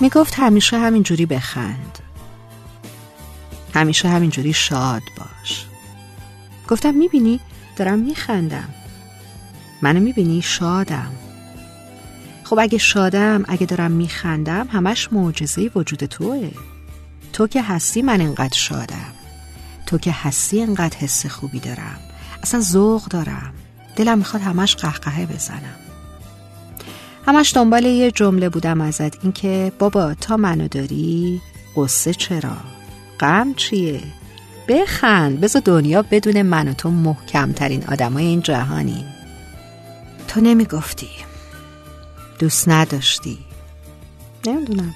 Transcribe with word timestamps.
می‌گفت 0.00 0.34
همیشه 0.38 0.78
همینجوری 0.78 1.26
بخند. 1.26 1.98
همیشه 3.74 4.08
همینجوری 4.08 4.52
شاد 4.52 5.02
باش. 5.18 5.66
گفتم 6.68 6.94
می‌بینی 6.94 7.40
دارم 7.76 7.98
میخندم. 7.98 8.68
منو 9.82 10.00
می‌بینی 10.00 10.42
شادم. 10.42 11.12
خب 12.44 12.58
اگه 12.58 12.78
شادم 12.78 13.44
اگه 13.48 13.66
دارم 13.66 13.90
میخندم 13.90 14.68
همش 14.72 15.12
معجزه 15.12 15.70
وجود 15.74 16.04
توه. 16.04 16.50
تو 17.32 17.46
که 17.46 17.62
هستی 17.62 18.02
من 18.02 18.20
انقدر 18.20 18.58
شادم. 18.58 19.12
تو 19.86 19.98
که 19.98 20.12
هستی 20.12 20.62
انقدر 20.62 20.96
حس 20.96 21.26
خوبی 21.26 21.60
دارم. 21.60 22.00
اصلا 22.42 22.60
ذوق 22.60 23.04
دارم. 23.04 23.52
دلم 23.96 24.18
می‌خواد 24.18 24.42
همش 24.42 24.76
قهقهه 24.76 25.26
بزنم. 25.26 25.76
همش 27.32 27.54
دنبال 27.54 27.84
یه 27.84 28.10
جمله 28.10 28.48
بودم 28.48 28.80
ازت 28.80 29.24
اینکه 29.24 29.72
بابا 29.78 30.14
تا 30.14 30.36
منو 30.36 30.68
داری؟ 30.68 31.40
قصه 31.76 32.14
چرا؟ 32.14 32.56
غم 33.20 33.54
چیه؟ 33.54 34.00
بخند 34.68 35.40
بذار 35.40 35.62
دنیا 35.64 36.02
بدون 36.02 36.42
من 36.42 36.68
و 36.68 36.72
تو 36.72 36.90
محکمترین 36.90 37.84
آدمای 37.88 38.24
این 38.24 38.40
جهانی. 38.40 39.04
تو 40.28 40.40
نمی‌گفتی. 40.40 41.08
دوست 42.38 42.68
نداشتی. 42.68 43.38
نمی‌دونم. 44.46 44.94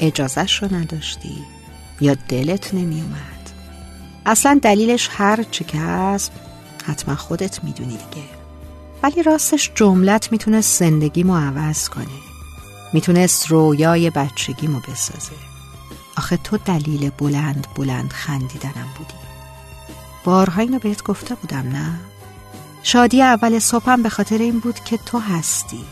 اجازش 0.00 0.62
رو 0.62 0.74
نداشتی. 0.74 1.36
یا 2.00 2.16
دلت 2.28 2.74
نمیومد 2.74 3.50
اصلا 4.26 4.60
دلیلش 4.62 5.08
هر 5.12 5.44
چی 5.50 5.64
که 5.64 5.78
هست 5.78 6.32
حتما 6.86 7.16
خودت 7.16 7.64
می‌دونی 7.64 7.96
دیگه. 7.96 8.39
ولی 9.02 9.22
راستش 9.22 9.70
جملت 9.74 10.32
می‌تونه 10.32 10.60
زندگیمو 10.60 11.36
عوض 11.36 11.88
کنه. 11.88 12.06
می‌تونست 12.92 13.50
رویای 13.50 14.10
بچگیمو 14.10 14.80
بسازه. 14.80 15.32
آخه 16.16 16.36
تو 16.36 16.56
دلیل 16.56 17.10
بلند 17.10 17.66
بلند 17.74 18.12
خندیدنم 18.12 18.88
بودی. 18.98 19.14
بارها 20.24 20.62
اینو 20.62 20.78
بهت 20.78 21.02
گفته 21.02 21.34
بودم 21.34 21.68
نه؟ 21.68 22.00
شادی 22.82 23.22
اول 23.22 23.58
صبحم 23.58 24.02
به 24.02 24.08
خاطر 24.08 24.38
این 24.38 24.58
بود 24.58 24.80
که 24.80 24.96
تو 24.96 25.18
هستی. 25.18 25.84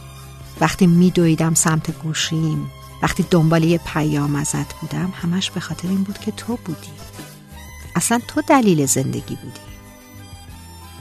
وقتی 0.60 0.86
میدویدم 0.86 1.54
سمت 1.54 1.90
گوشیم 1.90 2.70
وقتی 3.02 3.26
دنبال 3.30 3.64
یه 3.64 3.78
پیام 3.78 4.34
ازت 4.34 4.74
بودم 4.74 5.12
همش 5.22 5.50
به 5.50 5.60
خاطر 5.60 5.88
این 5.88 6.02
بود 6.02 6.18
که 6.18 6.30
تو 6.30 6.58
بودی. 6.64 6.90
اصلا 7.96 8.20
تو 8.28 8.42
دلیل 8.42 8.86
زندگی 8.86 9.36
بودی. 9.36 9.60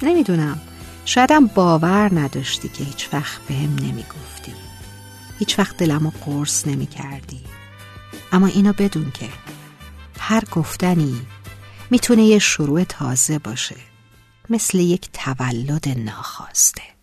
نمی‌دونم. 0.02 0.62
شایدم 1.08 1.48
باور 1.48 2.20
نداشتی 2.20 2.70
که 2.70 2.84
هیچ 2.84 3.10
وقت 3.14 3.42
بهم 3.48 3.76
نمی‌گفتی. 3.76 4.54
هیچ 5.40 5.60
وقت 5.60 5.78
دلمو 5.78 6.12
قرص 6.26 6.68
نمی 6.68 6.86
کردی 6.86 7.42
اما 8.32 8.48
اینو 8.48 8.74
بدون 8.74 9.12
که 9.12 9.30
هر 10.20 10.44
گفتنی 10.52 11.22
می‌تونه 11.90 12.24
یه 12.24 12.40
شروع 12.40 12.84
تازه 12.84 13.40
باشه. 13.40 13.76
مثل 14.50 14.78
یک 14.78 15.10
تولد 15.14 15.90
ناخواسته. 15.90 16.97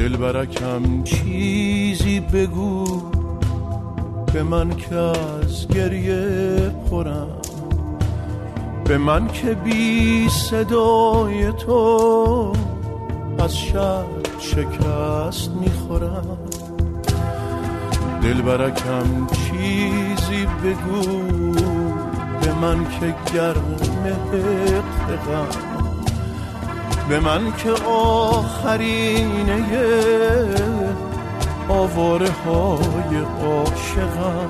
دلبرکم 0.00 1.02
چیزی 1.04 2.20
بگو 2.20 3.02
به 4.32 4.42
من 4.42 4.76
که 4.76 4.94
از 4.94 5.68
گریه 5.68 6.72
پرم 6.90 7.40
به 8.84 8.98
من 8.98 9.28
که 9.28 9.54
بی 9.54 10.28
صدای 10.28 11.52
تو 11.52 12.52
از 13.38 13.58
شب 13.58 14.04
شکست 14.38 15.50
می‌خورم. 15.50 16.38
دلبرکم 18.22 19.26
چیزی 19.26 20.46
بگو 20.64 21.22
به 22.40 22.54
من 22.54 22.86
که 23.00 23.14
گرم 23.34 23.76
غم 25.26 25.69
به 27.10 27.20
من 27.20 27.52
که 27.56 27.70
آخرینه 27.90 29.64
آواره 31.68 32.30
های 32.30 33.16
عاشقم. 33.42 34.48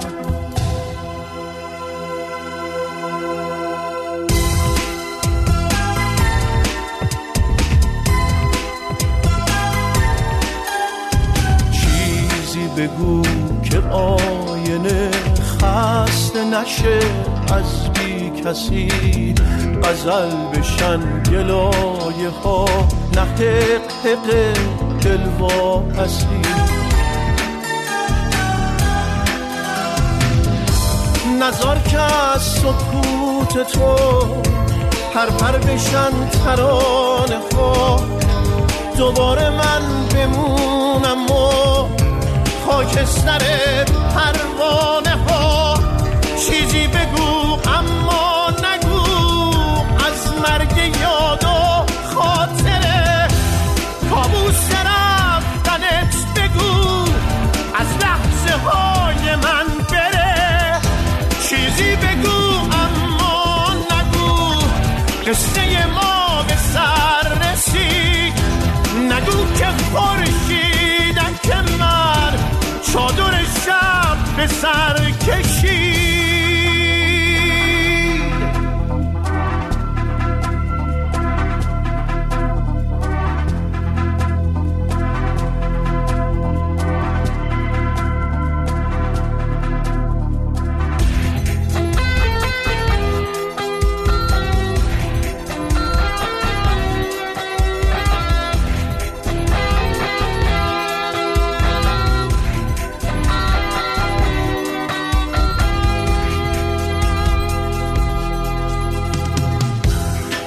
چیزی 11.73 12.69
بگو 12.77 13.23
که 13.63 13.79
آینه 13.89 15.11
خسته 15.63 16.45
نشه 16.45 17.01
از 17.55 17.93
بی 17.93 18.30
کسی 18.45 19.35
غزل 19.85 20.31
بشن 20.53 21.23
گلایه 21.23 22.31
ها 22.45 22.65
نه 23.17 23.21
حق 23.21 24.35
دلوا 25.01 25.83
هستی. 25.99 26.43
نظر 31.41 31.79
که 31.79 32.01
از 32.01 32.43
سکوت 32.43 33.73
تو 33.73 33.97
پر 35.15 35.59
بشن 35.59 36.29
ترانه 36.45 37.41
ها. 37.57 38.01
دوباره 38.97 39.51
من 39.51 39.83
بمونم 40.15 41.31
و 41.31 41.89
خاکستر 42.67 43.43
پروانه 44.15 45.10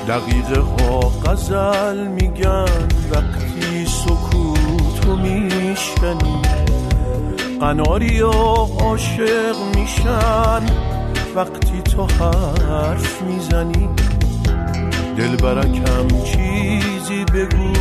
دقیقه 0.07 0.61
ها 0.61 1.00
غزل 1.00 2.07
میگن 2.07 2.88
وقتی 3.11 3.85
سکوتو 3.85 5.15
میشنی. 5.15 6.41
قناری 7.59 8.19
ها 8.19 8.69
عاشق 8.79 9.55
میشن 9.75 10.61
وقتی 11.35 11.81
تو 11.81 12.03
حرف 12.03 13.21
می‌زنی. 13.21 13.89
دل 15.17 15.35
برکم 15.35 16.07
چیزی 16.23 17.25
بگو 17.25 17.73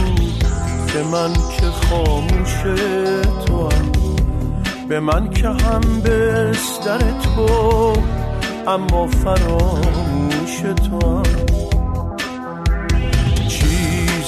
به 0.95 1.03
من 1.13 1.33
که 1.33 1.67
خاموش 1.67 2.63
تو 3.47 3.69
هم. 3.69 3.93
به 4.89 5.01
من 5.01 5.31
که 5.31 5.49
هم 5.49 5.81
بستر 6.05 6.99
تو 6.99 7.93
اما 8.67 9.07
فراموش 9.07 10.61
تو 10.61 11.07
هم. 11.07 11.22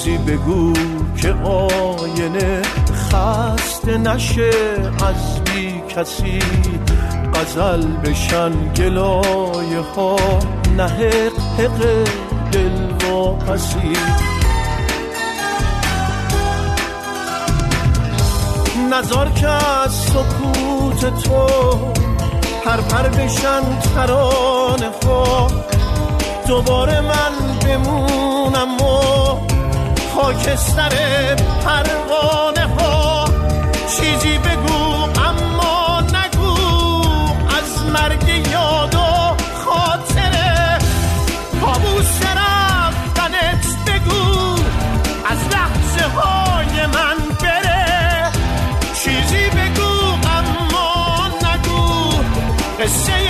چیزی 0.05 0.17
بگو 0.17 0.73
که 1.17 1.33
آینه 1.33 2.61
خسته 2.93 3.97
نشه 3.97 4.51
از 5.05 5.43
بی 5.43 5.81
کسی 5.95 6.39
غزل 7.33 7.87
بشن 7.87 8.73
گلایه 8.73 9.81
ها. 9.95 10.17
نه 10.77 10.87
حق 10.87 12.05
دل 12.51 13.07
واپسی. 13.07 13.93
نظر 18.91 19.29
که 19.29 19.47
از 19.47 19.93
سکوت 19.93 21.23
تو 21.23 21.47
پر 22.65 22.77
پر 22.77 23.09
بشن 23.09 23.61
ترانه 23.95 24.91
ها. 25.05 25.47
دوباره 26.47 27.01
من 27.01 27.59
بمونم 27.65 28.25
و 28.31 28.34
خاکستر 30.15 30.91
پروانه 31.65 32.67
ها. 32.79 33.25
چیزی 33.97 34.37
بگو 34.37 34.93
اما 35.03 36.01
نگو. 36.01 36.57
از 37.57 37.85
مرگ 37.93 38.47
یاد 38.51 38.95
و 38.95 38.99
خاطره 39.65 40.77
کابوس 41.61 42.21
رفتنت 42.37 43.65
بگو. 43.87 44.53
از 45.25 45.39
لحظه 45.51 46.05
های 46.15 46.85
من 46.85 47.35
بره. 47.41 48.31
چیزی 49.03 49.49
بگو 49.49 49.93
اما 50.37 51.27
نگو. 51.27 52.11
قصه 52.83 53.24